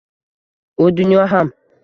[0.85, 1.47] U dunyo ham—